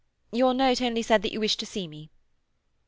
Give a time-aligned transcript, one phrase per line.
[0.31, 2.09] "Your note only said that you wished to see me."